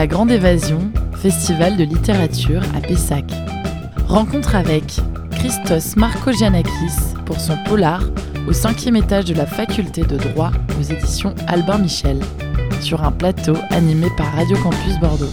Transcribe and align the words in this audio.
La 0.00 0.06
Grande 0.06 0.30
Évasion, 0.30 0.90
festival 1.12 1.76
de 1.76 1.84
littérature 1.84 2.62
à 2.74 2.80
Pessac. 2.80 3.30
Rencontre 4.08 4.54
avec 4.54 4.96
Christos 5.30 5.94
Markogianakis 5.94 7.18
pour 7.26 7.38
son 7.38 7.58
polar 7.64 8.00
au 8.48 8.54
cinquième 8.54 8.96
étage 8.96 9.26
de 9.26 9.34
la 9.34 9.44
faculté 9.44 10.00
de 10.00 10.16
droit 10.16 10.52
aux 10.80 10.82
éditions 10.82 11.34
Albin 11.48 11.76
Michel, 11.76 12.18
sur 12.80 13.04
un 13.04 13.12
plateau 13.12 13.52
animé 13.68 14.08
par 14.16 14.34
Radio 14.34 14.56
Campus 14.62 14.98
Bordeaux. 14.98 15.28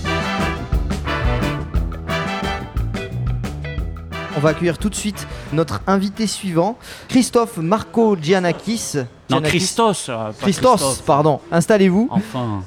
On 4.35 4.41
va 4.41 4.49
accueillir 4.49 4.77
tout 4.79 4.89
de 4.89 4.95
suite 4.95 5.29
notre 5.53 5.79
invité 5.87 6.27
suivant, 6.27 6.77
Christophe 7.07 7.55
Marco 7.55 8.17
Giannakis. 8.21 8.95
Non, 9.29 9.37
Giannakis. 9.37 9.59
Christos. 9.59 10.09
euh, 10.09 10.15
pas 10.17 10.33
Christos, 10.41 10.75
Christophe. 10.75 11.05
pardon. 11.05 11.39
Installez-vous. 11.53 12.09
Enfin. 12.11 12.63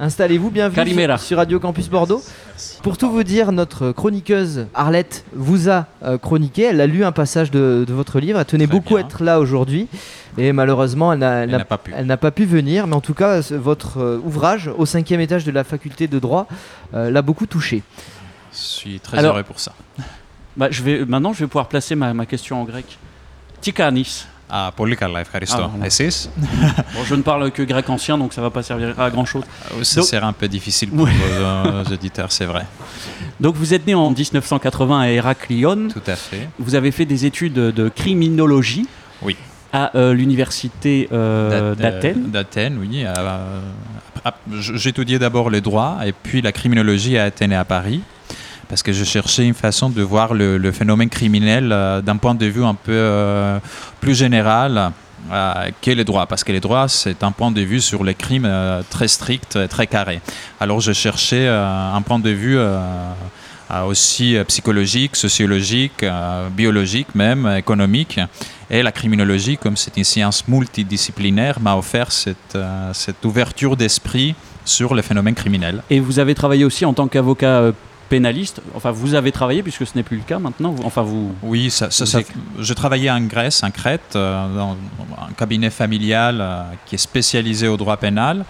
Installez-vous, 0.00 0.50
bienvenue 0.50 0.74
Calimera. 0.74 1.18
sur, 1.18 1.36
Radio 1.36 1.60
Campus 1.60 1.88
Bordeaux. 1.88 2.20
Pour 2.82 2.98
tout 2.98 3.10
vous 3.10 3.22
dire, 3.22 3.52
notre 3.52 3.92
chroniqueuse 3.92 4.66
Arlette 4.74 5.24
vous 5.32 5.70
a 5.70 5.86
euh, 6.02 6.18
chroniqué. 6.18 6.62
Elle 6.64 6.80
a 6.80 6.88
lu 6.88 7.04
un 7.04 7.12
passage 7.12 7.52
de, 7.52 7.84
de 7.86 7.92
votre 7.94 8.18
livre. 8.18 8.40
Elle 8.40 8.44
tenait 8.44 8.66
Très 8.66 8.72
beaucoup 8.76 8.96
à 8.96 9.00
être 9.00 9.22
là 9.22 9.38
aujourd'hui. 9.38 9.86
Et 10.36 10.52
malheureusement, 10.52 11.12
elle 11.12 11.20
n'a- 11.20 11.64
pas 11.64 11.78
pu. 11.78 11.92
pas 11.92 12.30
venir. 12.44 12.88
Mais 12.88 12.96
en 12.96 13.00
tout 13.00 13.14
cas, 13.14 13.40
votre 13.52 13.98
euh, 13.98 14.20
ouvrage 14.24 14.68
au 14.76 14.84
cinquième 14.84 15.20
étage 15.20 15.44
de 15.44 15.52
la 15.52 15.62
faculté 15.62 16.08
de 16.08 16.18
droit 16.18 16.48
euh, 16.94 17.10
l'a 17.12 17.22
beaucoup 17.22 17.46
touché. 17.46 17.84
Je 18.52 18.58
suis 18.58 18.98
très 19.00 19.18
Alors- 19.18 19.34
heureux 19.36 19.44
pour 19.44 19.60
ça. 19.60 19.74
Bah, 20.56 20.68
je 20.72 20.82
vais, 20.82 21.04
maintenant, 21.04 21.32
je 21.32 21.40
vais 21.40 21.46
pouvoir 21.46 21.68
placer 21.68 21.94
ma, 21.94 22.12
ma 22.14 22.26
question 22.26 22.60
en 22.60 22.64
grec. 22.64 22.98
Tikanis. 23.60 24.26
Ah, 24.51 24.71
πολύ 24.75 24.95
καλά, 24.95 25.19
ευχαριστώ. 25.19 25.63
Ah, 25.63 25.69
voilà. 25.77 25.85
Εσείς? 25.85 26.29
Bon, 26.95 27.03
je 27.09 27.15
ne 27.15 27.21
parle 27.29 27.51
que 27.51 27.61
grec 27.71 27.87
ancien, 27.97 28.15
donc 28.21 28.31
ça 28.33 28.41
va 28.41 28.49
pas 28.57 28.63
servir 28.63 28.89
à 28.99 29.07
grand 29.15 29.25
chose. 29.33 29.43
Ah, 29.47 29.83
Ça 29.83 29.99
Donc- 30.01 30.09
sera 30.13 30.27
un 30.33 30.37
peu 30.41 30.47
difficile 30.57 30.89
pour 30.89 31.05
Ouais. 31.05 31.11
vos 31.19 31.43
euh, 31.43 31.95
auditeurs, 31.95 32.31
c'est 32.37 32.45
vrai. 32.53 32.65
Donc, 33.43 33.53
vous 33.61 33.69
êtes 33.75 33.85
né 33.89 33.93
en 33.93 34.09
1980 34.09 34.99
à 35.05 35.07
Héraclion. 35.17 35.79
Tout 35.97 36.07
à 36.15 36.17
fait. 36.27 36.43
Vous 36.65 36.73
avez 36.79 36.91
fait 36.97 37.05
des 37.13 37.21
études 37.29 37.59
de 37.79 37.85
criminologie 38.01 38.87
Oui. 39.27 39.35
à 39.71 39.83
euh, 39.95 40.13
l'université 40.19 40.93
euh, 41.11 41.75
D'Ath- 41.75 41.81
d'Athènes. 41.83 42.23
D'Athènes, 42.35 42.75
oui. 42.83 42.89
euh, 43.05 43.59
ah, 44.25 44.33
j- 44.63 44.73
J'étudiais 44.83 45.19
d'abord 45.25 45.47
le 45.55 45.61
droit 45.69 45.91
et 46.07 46.11
puis 46.25 46.39
la 46.47 46.51
criminologie 46.59 47.15
à 47.19 47.23
Athènes 47.25 47.51
et 47.57 47.61
à 47.65 47.65
Paris. 47.65 48.01
Parce 48.68 48.82
que 48.82 48.92
je 48.92 49.04
cherchais 49.04 49.46
une 49.46 49.54
façon 49.54 49.90
de 49.90 50.02
voir 50.02 50.34
le, 50.34 50.72
phénomène 50.72 51.08
criminel 51.08 51.70
euh, 51.72 52.00
d'un 52.00 52.16
point 52.16 52.34
de 52.34 52.46
vue 52.46 52.64
un 52.64 52.74
peu 52.74 52.92
euh, 52.92 53.58
plus 54.00 54.14
général 54.14 54.92
euh, 55.32 55.70
qu'est 55.80 55.94
le 55.94 56.04
droit. 56.04 56.26
Parce 56.26 56.44
que 56.44 56.52
le 56.52 56.60
droit, 56.60 56.88
c'est 56.88 57.22
un 57.22 57.32
point 57.32 57.50
de 57.50 57.60
vue 57.60 57.80
sur 57.80 58.04
les 58.04 58.14
crimes 58.14 58.46
euh, 58.46 58.82
très 58.88 59.08
strict, 59.08 59.58
très 59.68 59.86
carré. 59.86 60.20
Alors 60.60 60.80
je 60.80 60.92
cherchais 60.92 61.48
un 61.48 62.00
point 62.02 62.18
de 62.18 62.30
vue 62.30 62.58
aussi 63.86 64.36
psychologique, 64.48 65.16
sociologique, 65.16 66.04
biologique 66.52 67.14
même, 67.14 67.46
économique. 67.56 68.20
Et 68.70 68.82
la 68.82 68.92
criminologie, 68.92 69.56
comme 69.56 69.76
c'est 69.76 69.96
une 69.96 70.04
science 70.04 70.46
multidisciplinaire, 70.48 71.60
m'a 71.60 71.76
offert 71.76 72.10
cette, 72.12 72.58
cette 72.92 73.24
ouverture 73.24 73.76
d'esprit 73.76 74.34
sur 74.64 74.94
le 74.94 75.02
phénomène 75.02 75.34
criminel. 75.34 75.82
Et 75.90 76.00
vous 76.00 76.18
avez 76.18 76.34
travaillé 76.34 76.64
aussi 76.64 76.84
en 76.84 76.94
tant 76.94 77.08
qu'avocat 77.08 77.72
pénaliste. 78.08 78.60
Enfin, 78.74 78.90
vous 78.90 79.14
avez 79.14 79.32
travaillé 79.32 79.62
puisque 79.62 79.86
ce 79.86 79.92
n'est 79.96 80.02
plus 80.02 80.16
le 80.18 80.22
cas 80.22 80.38
maintenant. 80.38 80.74
Enfin, 80.84 81.02
vous. 81.02 81.34
Oui, 81.42 81.70
ça, 81.70 81.90
ça- 81.90 82.06
ça- 82.06 82.20
je 82.58 82.72
travaillais 82.74 83.10
en 83.10 83.20
Grèce, 83.22 83.62
en 83.62 83.70
Crète, 83.70 84.14
euh, 84.16 84.54
dans 84.56 84.76
un 85.28 85.32
cabinet 85.32 85.70
familial 85.70 86.38
euh, 86.40 86.62
qui 86.86 86.94
est 86.94 86.98
spécialisé 86.98 87.68
au 87.68 87.76
droit 87.76 87.96
pénal. 87.96 88.44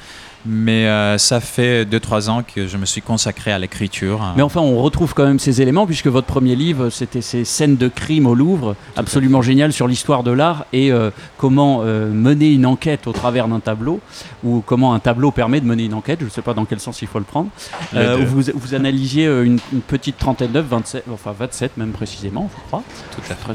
Mais 0.47 0.87
euh, 0.87 1.17
ça 1.19 1.41
fait 1.41 1.85
2-3 1.85 2.29
ans 2.29 2.43
que 2.43 2.67
je 2.67 2.77
me 2.77 2.85
suis 2.85 3.01
consacré 3.01 3.53
à 3.53 3.59
l'écriture. 3.59 4.21
Mais 4.37 4.43
enfin, 4.43 4.61
on 4.61 4.81
retrouve 4.83 5.15
quand 5.15 5.25
même 5.25 5.39
ces 5.39 5.63
éléments 5.63 5.87
puisque 5.87 6.07
votre 6.07 6.27
premier 6.27 6.55
livre, 6.55 6.91
c'était 6.91 7.23
ces 7.23 7.45
scènes 7.45 7.77
de 7.77 7.89
crime 7.89 8.27
au 8.27 8.35
Louvre, 8.35 8.77
absolument 8.97 9.43
génial 9.43 9.73
sur 9.73 9.89
l'histoire 9.89 10.23
de 10.23 10.31
l'art 10.31 10.67
et 10.73 10.93
euh, 10.93 11.11
comment 11.39 11.81
euh, 11.83 12.11
mener 12.11 12.51
une 12.53 12.67
enquête 12.67 13.07
au 13.07 13.13
travers 13.13 13.49
d'un 13.49 13.61
tableau 13.61 14.01
ou 14.43 14.63
comment 14.65 14.95
un 14.95 14.99
tableau 14.99 15.31
permet 15.31 15.61
de 15.61 15.67
mener 15.67 15.85
une 15.85 15.95
enquête. 15.95 16.19
Je 16.21 16.27
ne 16.27 16.31
sais 16.31 16.43
pas 16.43 16.55
dans 16.55 16.65
quel 16.65 16.81
sens 16.81 17.01
il 17.03 17.09
faut 17.09 17.19
le 17.19 17.25
prendre. 17.25 17.49
Vous, 17.93 18.43
vous 18.55 18.75
analysiez 18.75 19.27
une, 19.27 19.59
une 19.73 19.81
petite 19.81 20.19
trentaine 20.19 20.53
d'œuvres, 20.53 20.69
27, 20.71 21.05
enfin 21.13 21.35
27 21.39 21.77
même 21.77 21.93
précisément, 21.93 22.51
je 22.55 22.63
crois. 22.67 22.83
Tout 23.15 23.21
à 23.31 23.35
fait. 23.35 23.55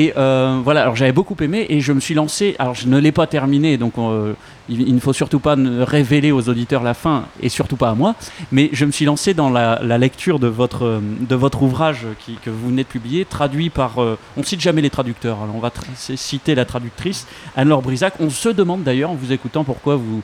Et 0.00 0.12
euh, 0.18 0.60
voilà, 0.62 0.82
alors 0.82 0.94
j'avais 0.94 1.16
beaucoup 1.20 1.36
aimé 1.40 1.64
et 1.70 1.80
je 1.80 1.92
me 1.94 2.00
suis 2.00 2.12
lancé. 2.12 2.54
Alors 2.58 2.74
je 2.74 2.86
ne 2.86 2.98
l'ai 2.98 3.12
pas 3.12 3.26
terminé, 3.26 3.78
donc 3.78 3.94
euh, 3.96 4.34
il, 4.68 4.82
il 4.90 4.94
ne 4.94 5.00
faut 5.00 5.14
surtout 5.14 5.40
pas 5.40 5.56
ne 5.56 5.80
révéler 5.80 6.32
aux 6.32 6.50
auditeurs 6.50 6.82
la 6.82 6.92
fin 6.92 7.24
et 7.40 7.48
surtout 7.48 7.76
pas 7.76 7.88
à 7.88 7.94
moi. 7.94 8.14
Mais 8.52 8.68
je 8.78 8.84
me 8.84 8.92
suis 8.92 9.06
lancé 9.06 9.32
dans 9.32 9.48
la, 9.48 9.80
la 9.82 9.96
lecture 9.96 10.38
de 10.38 10.48
votre, 10.48 10.84
euh, 10.84 11.00
de 11.32 11.34
votre 11.34 11.62
ouvrage 11.62 12.04
qui, 12.20 12.34
que 12.44 12.50
vous 12.50 12.68
venez 12.68 12.82
de 12.82 12.88
publier, 12.88 13.24
traduit 13.24 13.70
par. 13.70 14.02
euh, 14.02 14.18
on 14.36 14.42
cite 14.42 14.60
jamais 14.60 14.82
les 14.82 14.90
traducteurs, 14.90 15.38
alors 15.42 15.56
on 15.56 15.60
va 15.60 15.72
citer 15.94 16.54
la 16.54 16.66
traductrice 16.66 17.26
Anne-Laure 17.56 17.80
Brisac. 17.80 18.12
On 18.20 18.28
se 18.28 18.50
demande 18.50 18.82
d'ailleurs 18.82 19.12
en 19.12 19.14
vous 19.14 19.32
écoutant 19.32 19.64
pourquoi 19.64 19.96
vous, 19.96 20.20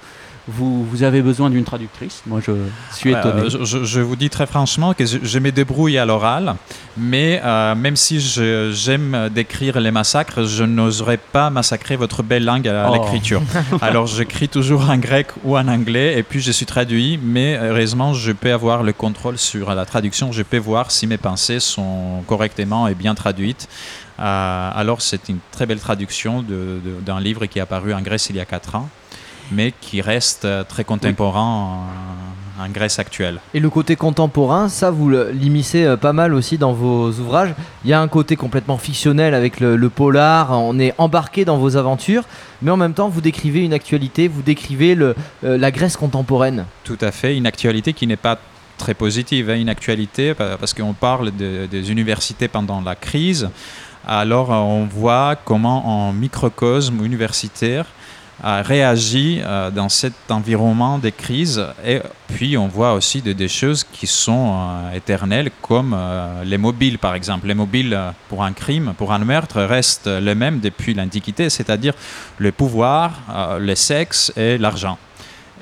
vous, 0.48 0.84
vous 0.84 1.02
avez 1.02 1.22
besoin 1.22 1.48
d'une 1.50 1.64
traductrice. 1.64 2.22
Moi 2.26 2.40
je 2.46 2.52
suis 2.92 3.10
étonné. 3.10 3.42
Euh, 3.42 3.84
je 3.94 4.00
vous 4.00 4.16
dis 4.16 4.28
très 4.28 4.46
franchement 4.46 4.92
que 4.92 5.06
je, 5.06 5.18
je 5.22 5.38
me 5.38 5.50
débrouille 5.50 5.98
à 5.98 6.04
l'oral, 6.04 6.56
mais 6.96 7.40
euh, 7.44 7.74
même 7.74 7.96
si 7.96 8.20
j'aime 8.20 9.28
décrire 9.34 9.80
les 9.80 9.90
massacres, 9.90 10.44
je 10.44 10.64
n'oserais 10.64 11.16
pas 11.16 11.48
massacrer 11.50 11.96
votre 11.96 12.22
belle 12.22 12.44
langue 12.44 12.68
à, 12.68 12.86
à 12.86 12.90
Oh. 12.90 12.94
l'écriture. 12.94 13.42
Alors 13.80 14.06
j'écris 14.06 14.48
toujours 14.48 14.88
en 14.90 14.98
grec 14.98 15.28
ou 15.44 15.56
en 15.56 15.68
anglais, 15.68 16.18
et 16.18 16.22
puis 16.22 16.40
je 16.40 16.52
suis 16.52 16.66
traduit, 16.66 17.18
mais 17.22 17.58
heureusement 17.60 18.12
je 18.14 18.32
peux 18.32 18.52
avoir 18.52 18.82
le 18.82 18.92
contrôle 18.92 19.38
sur 19.38 19.74
la 19.74 19.86
traduction, 19.86 20.32
je 20.32 20.42
peux 20.42 20.58
voir 20.58 20.90
si 20.90 21.06
mes 21.06 21.18
pensées 21.18 21.60
sont 21.60 22.22
correctement 22.26 22.88
et 22.88 22.94
bien 22.94 23.14
traduites. 23.14 23.68
Euh, 24.20 24.70
alors 24.74 25.00
c'est 25.00 25.28
une 25.30 25.38
très 25.50 25.64
belle 25.66 25.80
traduction 25.80 26.44
d'un 27.06 27.20
livre 27.20 27.46
qui 27.46 27.58
est 27.58 27.62
apparu 27.62 27.94
en 27.94 28.02
Grèce 28.02 28.28
il 28.30 28.36
y 28.36 28.40
a 28.40 28.44
4 28.44 28.74
ans, 28.74 28.88
mais 29.50 29.72
qui 29.80 30.00
reste 30.02 30.44
euh, 30.44 30.62
très 30.64 30.84
contemporain 30.84 31.78
en 32.62 32.68
Grèce 32.70 32.98
actuelle. 32.98 33.38
Et 33.54 33.60
le 33.60 33.70
côté 33.70 33.96
contemporain, 33.96 34.68
ça 34.68 34.90
vous 34.90 35.10
l'immiscez 35.10 35.84
euh, 35.84 35.96
pas 35.96 36.12
mal 36.12 36.32
aussi 36.34 36.58
dans 36.58 36.72
vos 36.72 37.10
ouvrages. 37.10 37.54
Il 37.84 37.90
y 37.90 37.92
a 37.92 38.00
un 38.00 38.08
côté 38.08 38.36
complètement 38.36 38.78
fictionnel 38.78 39.34
avec 39.34 39.60
le, 39.60 39.76
le 39.76 39.88
polar, 39.90 40.52
on 40.52 40.78
est 40.78 40.94
embarqué 40.98 41.44
dans 41.44 41.58
vos 41.58 41.76
aventures, 41.76 42.24
mais 42.62 42.70
en 42.70 42.76
même 42.76 42.94
temps 42.94 43.08
vous 43.08 43.20
décrivez 43.20 43.64
une 43.64 43.72
actualité, 43.72 44.28
vous 44.28 44.42
décrivez 44.42 44.94
le, 44.94 45.14
euh, 45.44 45.58
la 45.58 45.70
Grèce 45.70 45.96
contemporaine. 45.96 46.64
Tout 46.84 46.98
à 47.00 47.10
fait, 47.10 47.36
une 47.36 47.46
actualité 47.46 47.92
qui 47.92 48.06
n'est 48.06 48.16
pas 48.16 48.38
très 48.78 48.94
positive, 48.94 49.50
hein, 49.50 49.56
une 49.56 49.68
actualité 49.68 50.34
pa- 50.34 50.56
parce 50.58 50.74
qu'on 50.74 50.92
parle 50.94 51.30
de- 51.36 51.66
des 51.70 51.90
universités 51.90 52.48
pendant 52.48 52.80
la 52.80 52.94
crise. 52.94 53.48
Alors 54.06 54.52
euh, 54.52 54.56
on 54.56 54.84
voit 54.86 55.36
comment 55.44 56.08
un 56.08 56.12
microcosme 56.12 57.04
universitaire 57.04 57.86
a 58.42 58.62
réagi 58.62 59.40
euh, 59.42 59.70
dans 59.70 59.88
cet 59.88 60.14
environnement 60.30 60.98
de 60.98 61.10
crise 61.10 61.64
et 61.86 62.00
puis 62.28 62.56
on 62.58 62.66
voit 62.68 62.94
aussi 62.94 63.22
de- 63.22 63.32
des 63.32 63.48
choses 63.48 63.84
qui 63.84 64.06
sont 64.06 64.54
euh, 64.58 64.96
éternelles 64.96 65.50
comme 65.62 65.94
euh, 65.96 66.42
les 66.44 66.58
mobiles 66.58 66.98
par 66.98 67.14
exemple. 67.14 67.46
Les 67.46 67.54
mobiles 67.54 67.98
pour 68.28 68.42
un 68.42 68.52
crime, 68.52 68.94
pour 68.98 69.12
un 69.12 69.18
meurtre 69.20 69.60
restent 69.62 70.08
les 70.08 70.34
mêmes 70.34 70.60
depuis 70.60 70.94
l'Antiquité, 70.94 71.50
c'est-à-dire 71.50 71.94
le 72.38 72.50
pouvoir, 72.52 73.12
le 73.60 73.74
sexe 73.74 74.32
et 74.36 74.58
l'argent. 74.58 74.98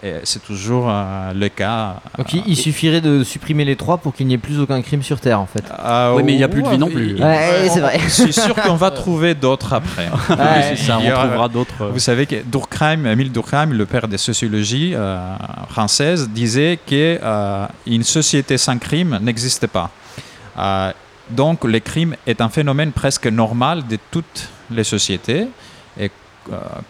Et 0.02 0.14
c'est 0.24 0.42
toujours 0.42 0.86
euh, 0.88 1.32
le 1.34 1.48
cas. 1.50 1.96
Donc 2.16 2.32
il, 2.32 2.42
il 2.46 2.56
suffirait 2.56 3.02
de 3.02 3.22
supprimer 3.22 3.66
les 3.66 3.76
trois 3.76 3.98
pour 3.98 4.14
qu'il 4.14 4.26
n'y 4.26 4.32
ait 4.34 4.38
plus 4.38 4.58
aucun 4.58 4.80
crime 4.80 5.02
sur 5.02 5.20
Terre 5.20 5.38
en 5.40 5.44
fait. 5.46 5.62
Ah, 5.70 6.12
Oui, 6.14 6.22
mais 6.22 6.32
il 6.32 6.40
y 6.40 6.42
a 6.44 6.48
plus 6.48 6.62
de 6.62 6.68
vie 6.70 6.78
non 6.78 6.86
ouais, 6.86 6.92
plus. 6.92 7.14
il- 7.18 7.22
Ouais, 7.22 7.68
c'est 7.68 7.80
vrai. 7.80 7.98
Je 8.02 8.08
suis 8.08 8.32
sûr 8.32 8.54
qu'on 8.54 8.76
va 8.76 8.90
trouver 8.90 9.34
d'autres 9.34 9.74
après. 9.74 10.08
C'est 10.62 10.76
ça, 10.76 10.98
on 10.98 11.06
aura- 11.10 11.24
trouvera 11.26 11.48
d'autres. 11.50 11.82
euh, 11.82 11.90
Vous 11.92 11.98
savez 11.98 12.24
que 12.24 12.36
Durkheim, 12.42 13.04
Émile 13.04 13.30
Durkheim, 13.30 13.66
le 13.74 13.84
père 13.84 14.08
de 14.08 14.16
sociologie 14.16 14.92
euh, 14.94 15.18
française, 15.68 16.30
disait 16.30 16.78
qu'une 16.86 18.02
société 18.02 18.56
sans 18.56 18.78
crime 18.78 19.18
n'existe 19.20 19.66
pas. 19.66 19.90
Euh, 20.58 20.92
donc 21.30 21.64
le 21.64 21.78
crime 21.78 22.16
est 22.26 22.40
un 22.40 22.48
phénomène 22.48 22.92
presque 22.92 23.26
normal 23.26 23.82
de 23.88 23.98
toutes 24.10 24.48
les 24.70 24.84
sociétés 24.84 25.42
euh, 25.42 25.46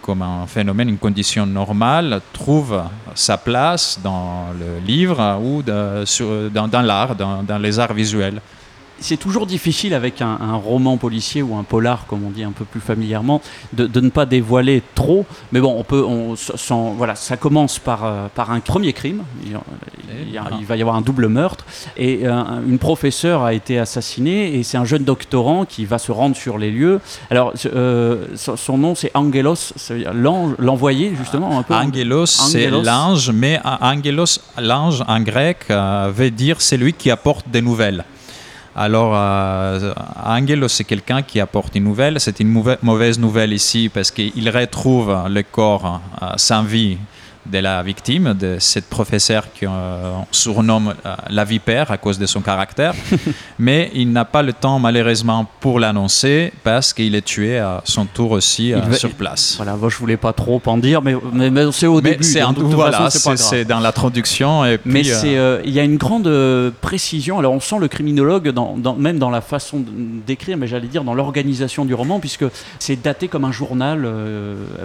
comme 0.02 0.22
un 0.22 0.46
phénomène, 0.46 0.88
une 0.88 0.98
condition 0.98 1.46
normale, 1.46 2.20
trouve 2.32 2.82
sa 3.14 3.36
place 3.36 3.98
dans 4.02 4.46
le 4.58 4.78
livre 4.84 5.38
ou 5.42 5.62
dans, 5.62 6.82
l'art, 6.82 7.14
dans 7.14 7.58
les 7.58 7.78
arts 7.78 7.94
visuels. 7.94 8.40
C'est 9.00 9.16
toujours 9.16 9.46
difficile 9.46 9.94
avec 9.94 10.20
un, 10.20 10.54
roman 10.54 10.96
policier 10.96 11.42
ou 11.42 11.56
un 11.56 11.64
polar, 11.64 12.06
comme 12.06 12.24
on 12.24 12.30
dit 12.30 12.44
un 12.44 12.52
peu 12.52 12.64
plus 12.64 12.80
familièrement, 12.80 13.40
de, 13.72 14.00
ne 14.00 14.10
pas 14.10 14.26
dévoiler 14.26 14.82
trop. 14.94 15.26
Mais 15.52 15.60
bon, 15.60 15.74
on 15.76 15.84
peut, 15.84 16.04
on, 16.04 16.34
voilà, 16.96 17.14
ça 17.14 17.36
commence 17.36 17.78
par, 17.78 18.04
euh, 18.04 18.28
par 18.34 18.50
un 18.50 18.60
premier 18.60 18.92
crime. 18.92 19.22
Il, 19.44 19.58
il, 20.32 20.66
va 20.66 20.76
y 20.76 20.80
avoir 20.80 20.96
un 20.96 21.00
double 21.00 21.28
meurtre 21.28 21.64
et 21.96 22.20
euh, 22.24 22.42
une 22.66 22.78
professeure 22.78 23.42
a 23.42 23.54
été 23.54 23.78
assassinée 23.78 24.54
et 24.56 24.62
c'est 24.62 24.76
un 24.76 24.84
jeune 24.84 25.04
doctorant 25.04 25.64
qui 25.64 25.84
va 25.84 25.98
se 25.98 26.12
rendre 26.12 26.36
sur 26.36 26.58
les 26.58 26.70
lieux. 26.70 27.00
Alors, 27.30 27.52
euh, 27.66 28.26
son 28.36 28.78
nom 28.78 28.94
c'est 28.94 29.10
Angelos, 29.14 29.72
l'envoyé 30.58 31.12
justement 31.16 31.58
un 31.58 31.62
peu. 31.62 31.74
Angelos, 31.74 32.26
c'est 32.26 32.70
l'ange, 32.70 33.30
mais 33.30 33.60
Angelos, 33.64 34.40
l'ange 34.58 35.02
en 35.06 35.20
grec 35.20 35.66
veut 35.68 36.30
dire 36.30 36.60
c'est 36.60 36.76
lui 36.76 36.92
qui 36.92 37.10
apporte 37.10 37.48
des 37.48 37.62
nouvelles. 37.62 38.04
Alors, 38.76 39.12
euh, 39.14 39.92
Angelo, 40.24 40.68
c'est 40.68 40.84
quelqu'un 40.84 41.22
qui 41.22 41.40
apporte 41.40 41.74
une 41.74 41.84
nouvelle. 41.84 42.20
C'est 42.20 42.38
une 42.40 42.48
mauvaise 42.82 43.18
nouvelle 43.18 43.52
ici 43.52 43.90
parce 43.92 44.10
qu'il 44.10 44.48
retrouve 44.48 45.24
le 45.28 45.42
corps 45.42 46.00
euh, 46.22 46.26
sans 46.36 46.62
vie 46.62 46.98
de 47.46 47.58
la 47.58 47.82
victime, 47.82 48.34
de 48.34 48.56
cette 48.58 48.86
professeure 48.86 49.46
qu'on 49.58 49.68
euh, 49.70 50.12
surnomme 50.30 50.94
euh, 51.06 51.14
la 51.30 51.44
vipère 51.44 51.90
à 51.90 51.96
cause 51.96 52.18
de 52.18 52.26
son 52.26 52.40
caractère. 52.40 52.94
mais 53.58 53.90
il 53.94 54.12
n'a 54.12 54.24
pas 54.24 54.42
le 54.42 54.52
temps, 54.52 54.78
malheureusement, 54.78 55.46
pour 55.60 55.80
l'annoncer 55.80 56.52
parce 56.64 56.92
qu'il 56.92 57.14
est 57.14 57.24
tué 57.24 57.58
à 57.58 57.80
son 57.84 58.04
tour 58.04 58.32
aussi 58.32 58.72
euh, 58.72 58.92
sur 58.92 59.10
place. 59.10 59.54
Voilà, 59.56 59.76
moi, 59.76 59.88
je 59.88 59.96
voulais 59.96 60.18
pas 60.18 60.32
trop 60.32 60.60
en 60.66 60.76
dire, 60.76 61.00
mais, 61.02 61.14
mais, 61.32 61.72
c'est 61.72 61.86
au 61.86 62.00
début. 62.00 62.22
C'est 62.22 62.42
voilà, 62.42 63.08
c'est 63.10 63.64
dans 63.64 63.80
la 63.80 63.92
traduction. 63.92 64.64
Et 64.66 64.78
mais 64.84 65.00
il 65.00 65.70
y 65.70 65.80
a 65.80 65.84
une 65.84 65.96
grande 65.96 66.30
précision. 66.80 67.38
Alors, 67.38 67.52
on 67.52 67.60
sent 67.60 67.78
le 67.80 67.88
criminologue, 67.88 68.50
dans, 68.50 68.76
même 68.96 69.18
dans 69.18 69.30
la 69.30 69.40
façon 69.40 69.82
d'écrire, 70.26 70.56
mais 70.56 70.66
j'allais 70.66 70.88
dire 70.88 71.04
dans 71.04 71.14
l'organisation 71.14 71.84
du 71.84 71.94
roman, 71.94 72.20
puisque 72.20 72.44
c'est 72.78 73.00
daté 73.00 73.28
comme 73.28 73.44
un 73.44 73.52
journal, 73.52 74.06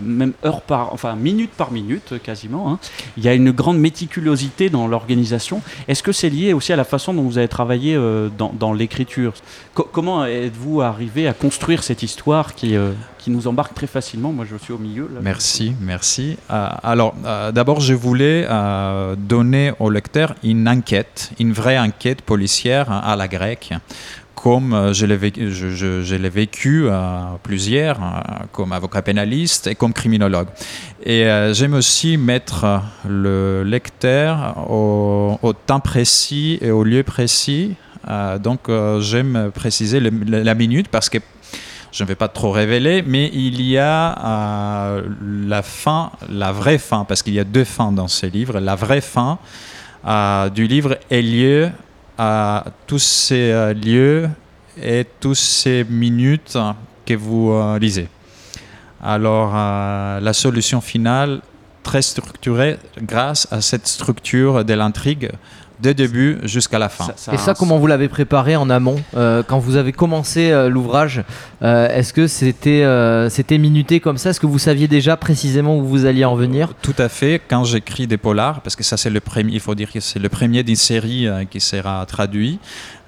même 0.01 0.33
heure 0.45 0.61
par, 0.61 0.93
enfin 0.93 1.15
minute 1.15 1.51
par 1.51 1.71
minute, 1.71 2.15
Hein. 2.53 2.79
Il 3.17 3.23
y 3.23 3.27
a 3.27 3.33
une 3.33 3.51
grande 3.51 3.79
méticulosité 3.79 4.69
dans 4.69 4.87
l'organisation. 4.87 5.61
Est-ce 5.87 6.03
que 6.03 6.11
c'est 6.11 6.29
lié 6.29 6.53
aussi 6.53 6.73
à 6.73 6.75
la 6.75 6.83
façon 6.83 7.13
dont 7.13 7.23
vous 7.23 7.37
avez 7.37 7.47
travaillé 7.47 7.95
euh, 7.95 8.29
dans, 8.29 8.73
l'écriture? 8.73 9.33
Comment 9.73 10.25
êtes-vous 10.25 10.81
arrivé 10.81 11.27
à 11.27 11.33
construire 11.33 11.83
cette 11.83 12.03
histoire 12.03 12.55
qui, 12.55 12.75
euh, 12.75 12.91
nous 13.27 13.47
embarque 13.47 13.73
très 13.73 13.87
facilement? 13.87 14.31
Moi, 14.31 14.45
je 14.49 14.55
suis 14.55 14.73
au 14.73 14.77
milieu. 14.77 15.09
merci, 15.21 15.73
merci. 15.81 16.37
Euh, 16.51 16.67
alors, 16.83 17.15
d'abord, 17.53 17.79
je 17.79 17.93
voulais 17.93 18.47
donner 19.17 19.71
au 19.79 19.89
lecteur 19.89 20.35
une 20.43 20.67
enquête, 20.67 21.31
une 21.39 21.53
vraie 21.53 21.79
enquête 21.79 22.21
policière 22.21 22.91
à 22.91 23.15
la 23.15 23.27
grecque 23.27 23.73
comme 24.35 24.73
euh, 24.73 24.93
je 24.93 25.05
l'ai 25.05 25.17
vécu, 25.17 25.51
je, 25.51 26.15
l'ai 26.15 26.29
vécu 26.29 26.89
à 26.89 27.39
plusieurs, 27.41 27.97
euh, 28.01 28.43
comme 28.51 28.73
avocat 28.73 29.01
pénaliste 29.01 29.67
et 29.67 29.75
comme 29.75 29.93
criminologue. 29.93 30.47
Et 31.03 31.25
euh, 31.25 31.53
j'aime 31.53 31.73
aussi 31.73 32.17
mettre 32.17 32.81
le 33.07 33.63
lecteur 33.63 34.69
au, 34.69 35.53
temps 35.65 35.79
précis 35.79 36.59
et 36.61 36.71
au 36.71 36.83
lieu 36.83 37.03
précis. 37.03 37.75
donc 38.43 38.69
j'aime 38.99 39.51
préciser 39.53 39.99
la 39.99 40.53
minute 40.53 40.89
parce 40.89 41.09
que 41.09 41.17
je 41.91 42.03
ne 42.03 42.07
vais 42.07 42.15
pas 42.15 42.27
trop 42.27 42.51
révéler, 42.51 43.03
mais 43.07 43.31
il 43.33 43.61
y 43.61 43.77
a 43.77 45.01
la 45.47 45.61
fin, 45.61 46.11
la 46.29 46.51
vraie 46.51 46.77
fin, 46.77 47.05
parce 47.05 47.23
qu'il 47.23 47.33
y 47.33 47.39
a 47.39 47.43
deux 47.43 47.63
fins 47.63 47.91
dans 47.91 48.07
ce 48.07 48.25
livre. 48.25 48.59
La 48.59 48.75
vraie 48.75 49.01
fin 49.01 49.39
du 50.53 50.67
livre 50.67 50.97
est 51.09 51.21
lieu 51.21 51.71
à 52.17 52.65
tous 52.87 52.99
ces 52.99 53.51
euh, 53.51 53.73
lieux 53.73 54.29
et 54.81 55.05
toutes 55.19 55.35
ces 55.35 55.83
minutes 55.83 56.57
que 57.05 57.13
vous 57.13 57.51
euh, 57.51 57.79
lisez. 57.79 58.07
Alors, 59.01 59.53
euh, 59.55 60.19
la 60.19 60.33
solution 60.33 60.81
finale, 60.81 61.41
très 61.83 62.01
structurée, 62.01 62.77
grâce 63.01 63.47
à 63.51 63.61
cette 63.61 63.87
structure 63.87 64.65
de 64.65 64.73
l'intrigue, 64.73 65.31
de 65.93 65.97
début 65.97 66.37
jusqu'à 66.43 66.79
la 66.79 66.89
fin. 66.89 67.07
et 67.31 67.37
ça, 67.37 67.53
comment 67.53 67.77
vous 67.77 67.87
l'avez 67.87 68.07
préparé 68.07 68.55
en 68.55 68.69
amont 68.69 68.97
Quand 69.13 69.59
vous 69.59 69.75
avez 69.75 69.91
commencé 69.91 70.51
l'ouvrage, 70.69 71.23
est-ce 71.61 72.13
que 72.13 72.27
c'était 72.27 72.85
c'était 73.29 73.57
minuté 73.57 73.99
comme 73.99 74.17
ça? 74.17 74.31
Est-ce 74.31 74.39
que 74.39 74.45
vous 74.45 74.59
saviez 74.59 74.87
déjà 74.87 75.17
précisément 75.17 75.77
où 75.77 75.85
vous 75.85 76.05
alliez 76.05 76.25
en 76.25 76.35
venir? 76.35 76.73
Tout 76.81 76.95
à 76.97 77.09
fait. 77.09 77.41
Quand 77.47 77.63
j'écris 77.63 78.07
des 78.07 78.17
polars, 78.17 78.61
parce 78.61 78.75
que 78.75 78.83
ça 78.83 78.97
c'est 78.97 79.09
le 79.09 79.19
premier, 79.19 79.53
il 79.53 79.59
faut 79.59 79.75
dire 79.75 79.91
que 79.91 79.99
c'est 79.99 80.19
le 80.19 80.29
premier 80.29 80.63
d'une 80.63 80.75
série 80.75 81.27
qui 81.49 81.59
sera 81.59 82.05
traduit. 82.05 82.59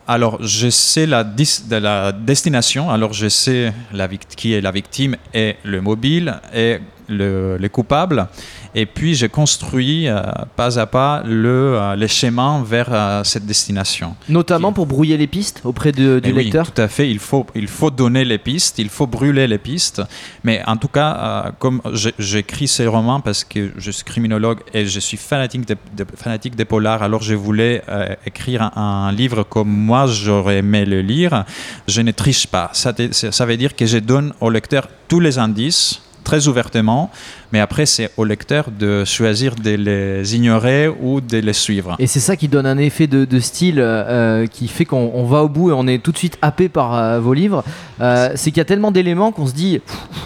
Alors, 0.09 0.37
je 0.41 0.69
sais 0.69 1.05
la, 1.05 1.25
de 1.25 1.75
la 1.75 2.13
destination, 2.13 2.89
alors 2.89 3.11
je 3.11 3.27
sais 3.27 3.73
la 3.91 4.07
qui 4.07 4.53
est 4.53 4.61
la 4.61 4.71
victime 4.71 5.17
et 5.33 5.57
le 5.63 5.81
mobile 5.81 6.39
et 6.55 6.79
le, 7.07 7.57
le 7.57 7.69
coupable. 7.69 8.27
Et 8.75 8.85
puis, 8.85 9.15
j'ai 9.15 9.29
construit 9.29 10.07
euh, 10.07 10.21
pas 10.55 10.79
à 10.79 10.85
pas 10.85 11.23
le, 11.25 11.75
euh, 11.75 11.95
les 11.95 12.07
schémas 12.07 12.61
vers 12.63 12.89
euh, 12.91 13.23
cette 13.23 13.45
destination. 13.45 14.15
Notamment 14.29 14.71
pour 14.71 14.85
brouiller 14.85 15.17
les 15.17 15.27
pistes 15.27 15.61
auprès 15.63 15.91
de, 15.91 16.19
du 16.19 16.29
eh 16.29 16.33
lecteur 16.33 16.65
oui, 16.67 16.71
Tout 16.75 16.81
à 16.81 16.87
fait. 16.87 17.09
Il 17.09 17.19
faut, 17.19 17.45
il 17.55 17.67
faut 17.67 17.89
donner 17.89 18.23
les 18.23 18.37
pistes, 18.37 18.77
il 18.79 18.89
faut 18.89 19.07
brûler 19.07 19.47
les 19.47 19.57
pistes. 19.57 20.01
Mais 20.43 20.61
en 20.67 20.77
tout 20.77 20.89
cas, 20.89 21.53
comme 21.59 21.81
j'écris 22.19 22.67
ces 22.67 22.87
romans 22.87 23.19
parce 23.19 23.43
que 23.43 23.71
je 23.77 23.91
suis 23.91 24.03
criminologue 24.03 24.59
et 24.73 24.85
je 24.85 24.99
suis 24.99 25.17
fanatique, 25.17 25.67
de, 25.67 25.75
fanatique 26.15 26.55
des 26.55 26.65
polars, 26.65 27.01
alors 27.01 27.23
je 27.23 27.33
voulais 27.33 27.81
écrire 28.25 28.77
un, 28.77 29.11
livre 29.11 29.43
comme 29.43 29.69
moi 29.69 30.05
j'aurais 30.05 30.57
aimé 30.57 30.85
le 30.85 31.01
lire. 31.01 31.45
Je 31.87 32.01
ne 32.01 32.11
triche 32.11 32.47
pas. 32.47 32.69
Ça, 32.73 32.93
ça 33.11 33.45
veut 33.45 33.57
dire 33.57 33.75
que 33.75 33.85
je 33.85 33.97
donne 33.97 34.33
au 34.39 34.49
lecteur 34.49 34.87
tous 35.07 35.19
les 35.19 35.39
indices 35.39 36.01
très 36.27 36.49
ouvertement, 36.49 37.09
mais 37.51 37.59
après 37.59 37.85
c'est 37.85 38.11
au 38.17 38.23
lecteur 38.23 38.69
de 38.71 39.05
choisir 39.05 39.55
de 39.55 39.71
les 39.71 40.35
ignorer 40.35 40.87
ou 40.87 41.21
de 41.21 41.37
les 41.37 41.53
suivre. 41.53 41.95
Et 41.99 42.07
c'est 42.07 42.19
ça 42.19 42.35
qui 42.35 42.47
donne 42.47 42.65
un 42.65 42.77
effet 42.77 43.07
de, 43.07 43.39
style 43.39 43.79
euh, 43.79 44.47
qui 44.47 44.67
fait 44.67 44.85
qu'on 44.85 45.23
va 45.25 45.43
au 45.43 45.49
bout 45.49 45.69
et 45.69 45.73
on 45.73 45.87
est 45.87 45.99
tout 45.99 46.11
de 46.11 46.17
suite 46.17 46.37
happé 46.41 46.69
par 46.69 46.95
euh, 46.95 47.19
vos 47.19 47.33
livres. 47.33 47.63
Euh, 48.01 48.31
c'est 48.35 48.51
qu'il 48.51 48.57
y 48.57 48.61
a 48.61 48.65
tellement 48.65 48.91
d'éléments 48.91 49.31
qu'on 49.31 49.47
se 49.47 49.53
dit 49.53 49.81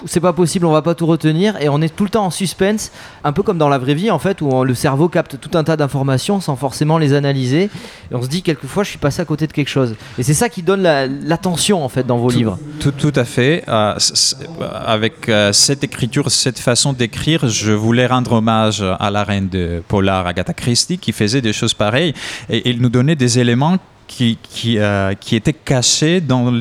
c'est 0.06 0.20
pas 0.20 0.34
possible, 0.34 0.66
on 0.66 0.72
va 0.72 0.82
pas 0.82 0.96
tout 0.96 1.06
retenir 1.06 1.62
et 1.62 1.70
on 1.70 1.82
est 1.82 1.94
tout 1.94 2.04
le 2.04 2.10
temps 2.10 2.26
en 2.26 2.32
suspense, 2.32 2.92
un 3.24 3.32
peu 3.34 3.44
comme 3.44 3.58
dans 3.58 3.70
la 3.70 3.78
vraie 3.78 3.94
vie 3.94 4.12
en 4.12 4.20
fait 4.20 4.42
où 4.42 4.64
le 4.64 4.74
cerveau 4.74 5.10
capte 5.10 5.40
tout 5.40 5.58
un 5.58 5.64
tas 5.64 5.78
d'informations 5.78 6.42
sans 6.42 6.56
forcément 6.56 6.98
les 6.98 7.14
analyser 7.14 7.64
et 8.12 8.16
on 8.16 8.22
se 8.22 8.28
dit 8.28 8.42
quelquefois 8.42 8.84
je 8.84 8.90
suis 8.90 8.98
passé 9.00 9.22
à 9.22 9.26
côté 9.26 9.48
de 9.48 9.54
quelque 9.54 9.70
chose. 9.70 9.96
Et 10.18 10.24
c'est 10.24 10.34
ça 10.34 10.50
qui 10.50 10.64
donne 10.64 10.82
l'attention 10.82 11.84
en 11.84 11.90
fait 11.90 12.06
dans 12.06 12.18
vos 12.18 12.30
livres. 12.30 12.58
Tout, 12.80 12.92
tout 12.92 13.14
à 13.16 13.26
fait. 13.26 13.64
avec 13.68 15.32
cette 15.52 15.84
écriture, 15.84 16.32
cette 16.32 16.60
façon 16.60 16.94
d'écrire, 16.94 17.11
je 17.44 17.72
voulais 17.72 18.08
rendre 18.08 18.34
hommage 18.34 18.84
à 19.00 19.10
la 19.12 19.24
reine 19.24 19.50
de 19.50 19.84
Polar, 19.88 20.28
Agatha 20.28 20.54
Christie, 20.54 20.98
qui 20.98 21.12
faisait 21.12 21.42
des 21.42 21.54
choses 21.54 21.74
pareilles. 21.74 22.14
Et 22.50 22.70
il 22.70 22.82
nous 22.82 22.90
donnait 22.90 23.16
des 23.16 23.40
éléments 23.40 23.78
qui, 24.12 24.38
qui, 24.44 24.78
euh, 24.78 25.14
qui, 25.14 25.36
étaient 25.36 25.54
cachés 25.54 26.20
dans, 26.20 26.52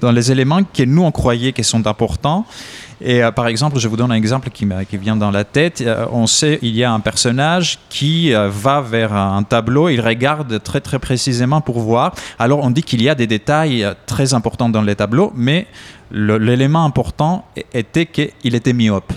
dans, 0.00 0.12
les 0.12 0.30
éléments 0.30 0.62
que 0.62 0.84
nous, 0.84 1.02
on 1.02 1.10
croyait 1.10 1.52
qui 1.52 1.64
sont 1.64 1.86
importants. 1.86 2.46
Et 3.00 3.22
euh, 3.22 3.32
par 3.32 3.48
exemple, 3.48 3.78
je 3.80 3.88
vous 3.88 3.96
donne 3.96 4.12
un 4.12 4.16
exemple 4.16 4.48
qui, 4.50 4.66
qui 4.88 4.96
vient 4.96 5.16
dans 5.16 5.32
la 5.32 5.44
tête. 5.44 5.80
Euh, 5.80 6.06
on 6.12 6.28
sait 6.28 6.60
il 6.62 6.76
y 6.76 6.84
a 6.84 6.92
un 6.92 7.00
personnage 7.00 7.80
qui 7.88 8.32
va 8.32 8.80
vers 8.80 9.12
un 9.12 9.42
tableau, 9.42 9.88
il 9.88 10.00
regarde 10.00 10.62
très 10.62 10.80
très 10.80 11.00
précisément 11.00 11.60
pour 11.60 11.80
voir. 11.80 12.14
Alors 12.38 12.60
on 12.62 12.70
dit 12.70 12.82
qu'il 12.82 13.02
y 13.02 13.08
a 13.08 13.16
des 13.16 13.26
détails 13.26 13.86
très 14.06 14.32
importants 14.32 14.68
dans 14.68 14.82
les 14.82 14.94
tableaux, 14.94 15.32
mais 15.34 15.66
l'élément 16.12 16.84
important 16.84 17.44
était 17.72 18.06
qu'il 18.06 18.54
était 18.54 18.72
myope. 18.72 19.12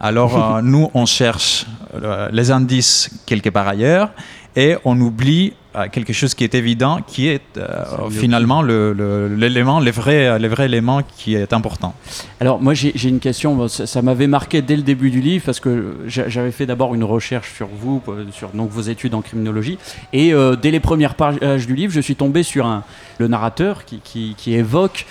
Alors 0.00 0.56
euh, 0.56 0.62
nous, 0.62 0.90
on 0.94 1.06
cherche 1.06 1.66
euh, 1.94 2.28
les 2.32 2.50
indices 2.50 3.10
quelque 3.26 3.50
part 3.50 3.68
ailleurs 3.68 4.10
et 4.56 4.76
on 4.84 5.00
oublie 5.00 5.52
quelque 5.90 6.12
chose 6.12 6.34
qui 6.34 6.44
est 6.44 6.54
évident, 6.54 7.00
qui 7.04 7.26
est 7.26 7.42
euh, 7.56 8.08
finalement 8.10 8.62
l'élément, 8.62 9.80
le, 9.80 9.84
les, 9.84 9.90
vrais, 9.90 10.38
les 10.38 10.48
vrais 10.48 10.66
éléments 10.66 11.00
qui 11.16 11.34
est 11.34 11.52
important. 11.52 11.94
Alors 12.40 12.60
moi 12.62 12.74
j'ai 12.74 13.08
une 13.08 13.18
question, 13.18 13.66
ça, 13.68 14.02
m'avait 14.02 14.28
marqué 14.28 14.62
dès 14.62 14.76
le 14.76 14.82
début 14.82 15.10
du 15.10 15.20
livre 15.20 15.44
parce 15.44 15.60
que 15.60 15.96
j'avais 16.06 16.52
fait 16.52 16.66
d'abord 16.66 16.94
une 16.94 17.02
recherche 17.02 17.52
sur 17.54 17.66
vous, 17.66 18.00
euh, 18.08 18.24
sur 18.30 18.50
donc, 18.50 18.70
vos 18.70 18.82
études 18.82 19.14
en 19.14 19.20
criminologie, 19.20 19.78
et 20.12 20.32
euh, 20.32 20.54
dès 20.54 20.70
les 20.70 20.80
premières 20.80 21.16
pages 21.16 21.66
du 21.66 21.74
livre, 21.74 21.92
je 21.92 22.00
suis 22.00 22.16
tombé 22.16 22.42
sur 22.44 22.66
un, 22.66 22.84
le 23.18 23.26
narrateur 23.26 23.84
qui, 23.84 23.98
qui, 23.98 24.34
qui 24.36 24.54
évoque 24.54 25.06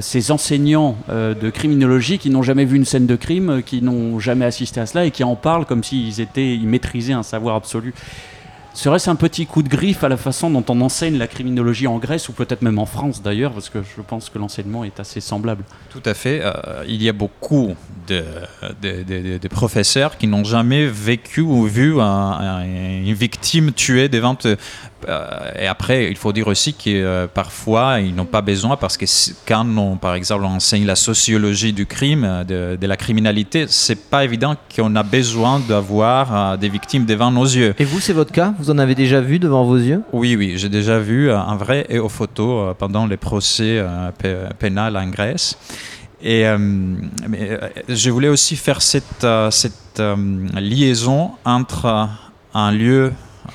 ces 0.00 0.30
enseignants 0.30 0.96
de 1.08 1.50
criminologie 1.50 2.18
qui 2.18 2.30
n'ont 2.30 2.42
jamais 2.42 2.64
vu 2.64 2.76
une 2.76 2.84
scène 2.84 3.06
de 3.06 3.16
crime, 3.16 3.62
qui 3.64 3.82
n'ont 3.82 4.20
jamais 4.20 4.44
assisté 4.44 4.80
à 4.80 4.86
cela 4.86 5.04
et 5.04 5.10
qui 5.10 5.24
en 5.24 5.34
parlent 5.34 5.66
comme 5.66 5.82
s'ils 5.82 6.20
étaient, 6.20 6.54
ils 6.54 6.68
maîtrisaient 6.68 7.12
un 7.12 7.22
savoir 7.22 7.56
absolu 7.56 7.92
Serait-ce 8.76 9.08
un 9.08 9.14
petit 9.14 9.46
coup 9.46 9.62
de 9.62 9.70
griffe 9.70 10.04
à 10.04 10.08
la 10.10 10.18
façon 10.18 10.50
dont 10.50 10.62
on 10.68 10.82
enseigne 10.82 11.16
la 11.16 11.26
criminologie 11.26 11.86
en 11.86 11.96
Grèce 11.96 12.28
ou 12.28 12.32
peut-être 12.32 12.60
même 12.60 12.78
en 12.78 12.84
France 12.84 13.22
d'ailleurs, 13.22 13.52
parce 13.52 13.70
que 13.70 13.78
je 13.82 14.02
pense 14.02 14.28
que 14.28 14.38
l'enseignement 14.38 14.84
est 14.84 15.00
assez 15.00 15.20
semblable 15.22 15.64
Tout 15.90 16.02
à 16.04 16.12
fait. 16.12 16.42
Euh, 16.44 16.84
il 16.86 17.02
y 17.02 17.08
a 17.08 17.14
beaucoup 17.14 17.74
de, 18.06 18.22
de, 18.82 19.02
de- 19.02 19.38
de 19.38 19.48
professeurs 19.48 20.18
qui 20.18 20.26
n'ont 20.26 20.44
jamais 20.44 20.86
vécu 20.86 21.40
ou 21.40 21.64
vu 21.64 21.98
un- 21.98 22.04
un- 22.04 22.64
une 22.64 23.14
victime 23.14 23.72
tuée 23.72 24.10
devant 24.10 24.36
eux. 24.44 24.58
Euh, 25.08 25.28
et 25.58 25.66
après, 25.66 26.10
il 26.10 26.16
faut 26.16 26.32
dire 26.32 26.48
aussi 26.48 26.74
que 26.74 26.82
euh, 26.88 27.26
parfois, 27.32 28.00
ils 28.00 28.14
n'ont 28.14 28.24
pas 28.24 28.40
besoin 28.42 28.76
parce 28.76 28.96
que 28.96 29.04
quand 29.46 29.66
on, 29.78 29.96
par 29.96 30.14
exemple, 30.14 30.44
on 30.44 30.48
enseigne 30.56 30.84
la 30.84 30.96
sociologie 30.96 31.72
du 31.72 31.86
crime, 31.86 32.44
de, 32.46 32.76
de 32.80 32.86
la 32.86 32.96
criminalité, 32.96 33.66
c'est 33.68 34.10
pas 34.10 34.24
évident 34.24 34.56
qu'on 34.74 34.94
a 34.96 35.02
besoin 35.02 35.60
d'avoir 35.60 36.52
euh, 36.52 36.56
des 36.56 36.68
victimes 36.68 37.04
devant 37.06 37.30
nos 37.30 37.44
yeux. 37.44 37.74
Et 37.78 37.84
vous, 37.84 38.00
c'est 38.00 38.12
votre 38.12 38.32
cas? 38.32 38.52
Vous 38.58 38.65
en 38.70 38.78
avez 38.78 38.94
déjà 38.94 39.20
vu 39.20 39.38
devant 39.38 39.64
vos 39.64 39.76
yeux? 39.76 40.02
Oui, 40.12 40.36
oui, 40.36 40.54
j'ai 40.56 40.68
déjà 40.68 40.98
vu 40.98 41.30
euh, 41.30 41.38
en 41.38 41.56
vrai 41.56 41.86
et 41.88 41.98
aux 41.98 42.08
photos 42.08 42.70
euh, 42.70 42.74
pendant 42.74 43.06
les 43.06 43.16
procès 43.16 43.78
euh, 43.78 44.10
pé- 44.12 44.48
pénals 44.58 44.96
en 44.96 45.08
Grèce. 45.08 45.58
Et 46.22 46.46
euh, 46.46 46.56
euh, 46.58 47.68
je 47.88 48.10
voulais 48.10 48.28
aussi 48.28 48.56
faire 48.56 48.80
cette, 48.80 49.24
euh, 49.24 49.50
cette 49.50 50.00
euh, 50.00 50.16
liaison 50.54 51.32
entre 51.44 51.84
euh, 51.84 52.04
un 52.54 52.72
lieu, 52.72 53.12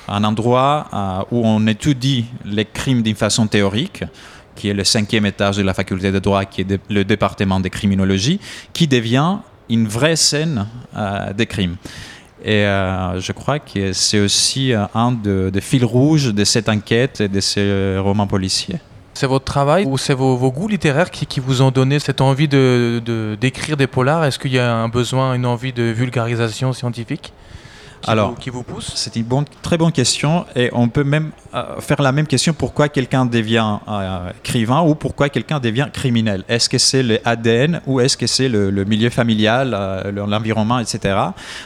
un 0.08 0.24
endroit 0.24 0.86
euh, 0.92 1.22
où 1.32 1.42
on 1.44 1.66
étudie 1.66 2.26
les 2.44 2.64
crimes 2.64 3.02
d'une 3.02 3.16
façon 3.16 3.46
théorique, 3.46 4.04
qui 4.54 4.68
est 4.68 4.74
le 4.74 4.84
cinquième 4.84 5.26
étage 5.26 5.56
de 5.56 5.62
la 5.62 5.74
faculté 5.74 6.12
de 6.12 6.18
droit, 6.18 6.44
qui 6.44 6.60
est 6.60 6.80
le 6.88 7.04
département 7.04 7.58
de 7.58 7.68
criminologie, 7.68 8.38
qui 8.72 8.86
devient 8.86 9.38
une 9.68 9.88
vraie 9.88 10.16
scène 10.16 10.66
euh, 10.96 11.32
des 11.32 11.46
crimes. 11.46 11.76
Et 12.44 12.64
euh, 12.66 13.20
je 13.20 13.32
crois 13.32 13.58
que 13.58 13.92
c'est 13.92 14.18
aussi 14.20 14.72
euh, 14.72 14.84
un 14.94 15.12
de- 15.12 15.50
des 15.52 15.60
fils 15.60 15.84
rouges 15.84 16.34
de 16.34 16.44
cette 16.44 16.68
enquête 16.68 17.20
et 17.20 17.28
de 17.28 17.40
ces 17.40 17.96
romans 17.98 18.26
policiers. 18.26 18.78
C'est 19.14 19.26
votre 19.26 19.44
travail 19.44 19.84
ou 19.86 19.98
c'est 19.98 20.14
vos, 20.14 20.50
goûts 20.50 20.68
littéraires 20.68 21.10
qui, 21.10 21.38
vous 21.38 21.60
ont 21.62 21.70
donné 21.70 21.98
cette 21.98 22.20
envie 22.20 22.48
de 22.48 23.00
de- 23.04 23.36
d'écrire 23.40 23.76
des 23.76 23.86
polars? 23.86 24.24
Est-ce 24.24 24.38
qu'il 24.38 24.52
y 24.52 24.58
a 24.58 24.74
un 24.74 24.88
besoin, 24.88 25.34
une 25.34 25.46
envie 25.46 25.72
de 25.72 25.82
vulgarisation 25.84 26.72
scientifique? 26.72 27.32
Qui, 28.02 28.10
Alors, 28.10 28.30
vous, 28.30 28.36
qui 28.36 28.50
vous 28.50 28.62
pousse 28.64 28.92
C'est 28.96 29.14
une 29.16 29.22
bonne, 29.24 29.44
très 29.62 29.78
bonne 29.78 29.92
question 29.92 30.44
et 30.56 30.68
on 30.72 30.88
peut 30.88 31.04
même 31.04 31.30
euh, 31.54 31.80
faire 31.80 32.02
la 32.02 32.12
même 32.12 32.26
question 32.26 32.52
pourquoi 32.52 32.88
quelqu'un 32.88 33.24
devient 33.24 33.78
euh, 33.88 34.30
écrivain 34.44 34.80
ou 34.82 34.94
pourquoi 34.94 35.28
quelqu'un 35.28 35.60
devient 35.60 35.88
criminel? 35.92 36.42
Est-ce 36.48 36.68
que 36.68 36.78
c'est 36.78 37.02
le 37.02 37.18
ADN 37.24 37.80
ou 37.86 38.00
est-ce 38.00 38.16
que 38.16 38.26
c'est 38.26 38.48
le, 38.48 38.70
le 38.70 38.84
milieu 38.84 39.08
familial, 39.10 39.72
euh, 39.74 40.10
le- 40.10 40.26
l'environnement, 40.26 40.78
etc. 40.80 41.16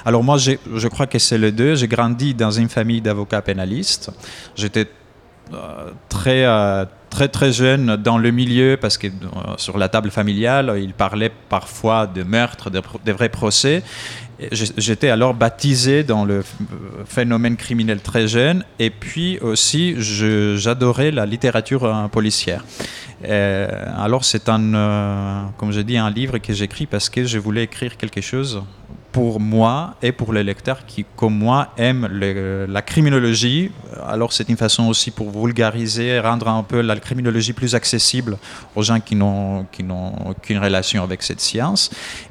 Alors 0.05 0.23
moi, 0.23 0.37
je 0.39 0.89
crois 0.89 1.07
que 1.07 1.19
c'est 1.19 1.39
les 1.39 1.53
deux. 1.53 1.75
J'ai 1.75 1.89
grandi 1.89 2.35
dans 2.35 2.51
une 2.51 2.69
famille 2.69 3.01
d'avocats 3.01 3.43
pénalistes. 3.43 4.11
J'étais 4.55 4.87
très, 6.09 6.45
très, 7.17 7.29
très 7.29 7.51
jeune 7.51 7.97
dans 7.97 8.19
le 8.19 8.31
milieu 8.31 8.77
parce 8.79 8.99
que 8.99 9.07
euh, 9.07 9.11
sur 9.57 9.79
la 9.79 9.89
table 9.89 10.11
familiale, 10.11 10.75
il 10.87 10.93
parlait 10.93 11.33
parfois 11.49 12.07
de 12.07 12.23
meurtres, 12.23 12.69
de, 12.69 13.13
vrais 13.13 13.31
procès. 13.31 13.83
J'étais 14.53 15.09
alors 15.09 15.33
baptisé 15.33 16.05
dans 16.05 16.27
le 16.27 16.41
f- 16.43 16.45
phénomène 17.07 17.57
criminel 17.57 18.01
très 18.01 18.29
jeune 18.29 18.65
et 18.79 18.91
puis 18.91 19.39
aussi 19.39 19.95
j'adorais 20.65 21.11
la 21.11 21.25
littérature 21.25 21.85
euh, 21.85 22.07
policière. 22.09 22.63
Euh, 23.25 24.07
alors 24.07 24.23
c'est 24.27 24.51
un, 24.51 24.75
euh, 24.75 25.43
comme 25.57 25.73
je 25.73 25.81
dis, 25.81 25.97
un 25.97 26.11
livre 26.11 26.37
que 26.37 26.53
j'écris 26.53 26.85
parce 26.85 27.09
que 27.09 27.25
je 27.25 27.39
voulais 27.39 27.65
écrire 27.65 27.97
quelque 27.97 28.21
chose 28.21 28.63
pour 29.17 29.41
moi 29.41 29.95
et 30.03 30.13
pour 30.13 30.31
les 30.37 30.45
lecteurs 30.51 30.81
qui, 30.91 31.07
comme 31.21 31.37
moi, 31.47 31.59
aiment 31.79 32.07
le- 32.21 32.67
la 32.77 32.83
criminologie. 32.83 33.71
Alors 34.15 34.31
c'est 34.37 34.49
une 34.53 34.59
façon 34.67 34.85
aussi 34.93 35.11
pour 35.11 35.29
vulgariser, 35.45 36.21
rendre 36.21 36.47
un 36.49 36.63
peu 36.63 36.81
la 36.83 36.97
criminologie 37.07 37.55
plus 37.61 37.75
accessible 37.81 38.37
aux 38.77 38.83
gens 38.89 39.01
qui 39.07 39.15
n'ont 39.17 39.65
qui 39.75 39.83
n'ont 39.91 40.13
aucune 40.33 40.59
relation 40.67 41.01
avec 41.09 41.23
cette 41.29 41.41
science 41.49 41.83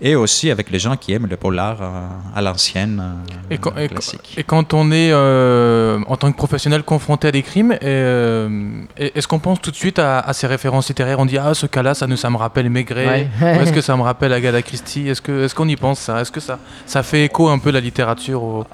et 0.08 0.14
aussi 0.24 0.46
avec 0.56 0.66
les 0.74 0.78
gens 0.86 0.96
qui 1.02 1.10
aiment 1.14 1.30
le 1.36 1.38
polar 1.46 1.76
euh, 1.82 2.38
à 2.38 2.40
l'ancienne, 2.46 2.98
euh, 3.02 3.54
Et 3.54 3.58
quand, 3.58 3.72
classique. 3.94 4.28
et 4.38 4.44
quand 4.44 4.68
on 4.82 4.86
est 4.92 5.10
euh, 5.12 6.00
en 6.14 6.18
tant 6.22 6.32
que 6.32 6.38
professionnel 6.38 6.84
confronté 6.84 7.30
à 7.30 7.32
des 7.32 7.42
crimes, 7.52 7.74
euh, 7.82 8.82
est-ce 8.98 9.28
qu'on 9.28 9.40
pense 9.48 9.60
tout 9.66 9.72
de 9.72 9.76
suite 9.86 9.98
à, 9.98 10.20
à 10.20 10.34
ces 10.34 10.46
références 10.56 10.88
littéraires? 10.90 11.20
On 11.20 11.26
dit 11.26 11.40
ah 11.40 11.54
ce 11.56 11.66
cas-là, 11.66 11.94
ça, 11.96 12.06
nous- 12.06 12.16
ça 12.26 12.30
me 12.30 12.38
rappelle 12.38 12.70
Maigret. 12.70 13.08
Ouais. 13.08 13.56
Ou 13.56 13.62
Est-ce 13.62 13.74
que 13.74 13.82
ça 13.82 13.96
me 13.98 14.04
rappelle 14.04 14.34
Agatha 14.34 14.62
Christie? 14.62 15.08
Est-ce 15.10 15.22
que 15.28 15.36
est-ce 15.46 15.56
qu'on 15.56 15.68
y 15.68 15.76
pense 15.76 16.00
ça? 16.08 16.22
Est-ce 16.22 16.32
que 16.32 16.40
ça 16.50 16.60
ça 16.86 17.04
fait 17.04 17.26
écho 17.26 17.48
un 17.50 17.60
peu 17.60 17.72
la 17.72 17.80
littérature 17.80 18.42
au- 18.44 18.66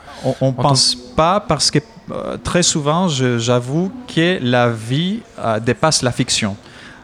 On 0.42 0.48
ne 0.48 0.52
pense 0.54 0.96
pas 1.16 1.40
parce 1.40 1.70
que 1.72 1.80
euh, 2.12 2.38
très 2.44 2.64
souvent, 2.64 3.08
j'avoue 3.08 3.92
que 4.14 4.38
la 4.42 4.70
vie 4.70 5.20
euh, 5.40 5.60
dépasse 5.60 6.02
la 6.02 6.12
fiction. 6.12 6.56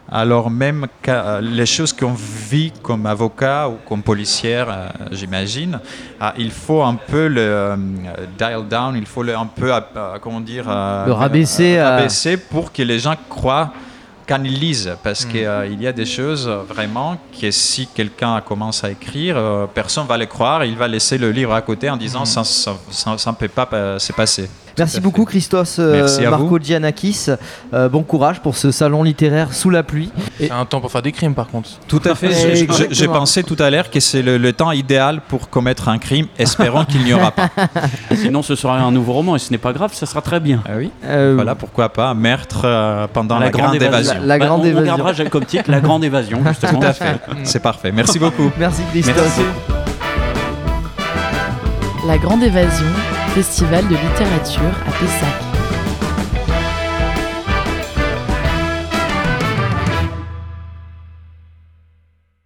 Alors 0.09 0.49
même 0.49 0.87
que, 1.01 1.11
euh, 1.11 1.41
les 1.41 1.65
choses 1.65 1.91
qu'on 1.91 2.13
vit 2.13 2.71
comme 2.81 3.05
avocat 3.05 3.67
ou 3.69 3.75
comme 3.87 4.01
policière, 4.01 4.67
euh, 4.69 4.87
j'imagine, 5.11 5.79
euh, 6.21 6.29
il 6.37 6.51
faut 6.51 6.81
un 6.81 6.95
peu 6.95 7.27
le 7.27 7.41
euh, 7.41 7.75
dial 8.37 8.65
down, 8.69 8.95
il 8.95 9.05
faut 9.05 9.21
le, 9.23 9.35
un 9.35 9.45
peu, 9.47 9.69
euh, 9.73 9.81
comment 10.21 10.39
dire, 10.39 10.63
euh, 10.69 11.05
Le 11.79 11.83
rabaisser 11.83 12.37
pour 12.37 12.71
que 12.71 12.81
les 12.83 12.99
gens 12.99 13.15
croient 13.29 13.71
quand 14.27 14.43
ils 14.43 14.59
lisent, 14.59 14.97
parce 15.01 15.25
qu'il 15.25 15.41
y 15.79 15.87
a 15.87 15.93
des 15.93 16.05
choses 16.05 16.47
euh, 16.47 16.57
vraiment 16.67 17.17
que 17.39 17.49
si 17.49 17.87
quelqu'un 17.87 18.41
commence 18.41 18.83
à 18.83 18.91
écrire, 18.91 19.37
euh, 19.37 19.65
personne 19.67 20.05
va 20.05 20.17
le 20.17 20.25
croire, 20.25 20.65
il 20.65 20.75
va 20.75 20.87
laisser 20.87 21.17
le 21.17 21.31
livre 21.31 21.53
à 21.53 21.61
côté 21.61 21.89
en 21.89 21.95
disant 21.95 22.25
ça, 22.25 22.43
ça, 22.43 22.75
ne 23.31 23.35
peut 23.35 23.47
pas 23.47 23.69
euh, 23.71 23.99
se 23.99 24.11
passer. 24.11 24.49
Merci 24.77 24.99
beaucoup 24.99 25.25
Christos 25.25 25.77
euh, 25.79 26.07
Marco. 26.29 26.59
Giannakis. 26.59 27.27
Euh, 27.73 27.89
bon 27.89 28.03
courage 28.03 28.39
pour 28.41 28.55
ce 28.55 28.71
salon 28.71 29.03
littéraire 29.03 29.53
sous 29.53 29.69
la 29.69 29.83
pluie. 29.83 30.11
C'est 30.39 30.51
un 30.51 30.65
temps 30.65 30.81
pour 30.81 30.91
faire 30.91 31.01
des 31.01 31.11
crimes 31.11 31.33
par 31.33 31.47
contre. 31.47 31.69
Tout 31.87 32.01
à 32.05 32.15
fait. 32.15 32.29
J'ai 32.91 33.07
pensé 33.07 33.43
tout 33.43 33.55
à 33.59 33.69
l'heure 33.69 33.89
que 33.89 33.99
c'est 33.99 34.21
le, 34.21 34.37
le 34.37 34.53
temps 34.53 34.71
idéal 34.71 35.21
pour 35.27 35.49
commettre 35.49 35.89
un 35.89 35.97
crime. 35.97 36.27
Espérons 36.37 36.85
qu'il 36.85 37.03
n'y 37.03 37.13
aura 37.13 37.31
pas. 37.31 37.49
Sinon, 38.15 38.41
ce 38.41 38.55
sera 38.55 38.77
un 38.79 38.91
nouveau 38.91 39.13
roman 39.13 39.35
et 39.35 39.39
ce 39.39 39.51
n'est 39.51 39.57
pas 39.57 39.73
grave, 39.73 39.93
ça 39.93 40.05
sera 40.05 40.21
très 40.21 40.39
bien. 40.39 40.61
Ah 40.67 40.73
oui. 40.77 40.91
Euh, 41.05 41.33
Voilà, 41.35 41.55
pourquoi 41.55 41.89
pas. 41.89 42.13
Meurtre 42.13 42.61
euh, 42.65 43.07
pendant 43.11 43.39
la, 43.39 43.49
grande, 43.49 43.75
évasion. 43.75 44.13
La- 44.21 44.25
la 44.25 44.39
grande 44.39 44.61
on, 44.61 44.65
évasion. 44.65 44.81
On 44.81 44.85
gardera 44.85 45.13
Jacques 45.13 45.29
comme 45.29 45.45
titre 45.45 45.69
La 45.71 45.79
Grande 45.81 46.03
Évasion, 46.03 46.41
justement. 46.47 46.79
Tout 46.79 46.85
à 46.87 46.93
fait. 46.93 47.19
C'est 47.43 47.61
parfait. 47.61 47.91
Merci 47.91 48.19
beaucoup. 48.19 48.51
Merci 48.57 48.81
Christos. 48.91 49.13
Merci. 49.15 49.41
La 52.07 52.17
Grande 52.17 52.43
Évasion, 52.43 52.85
festival 53.37 53.83
de 53.87 53.93
littérature 53.93 54.73
à 54.87 54.91
Pessac. 54.99 55.46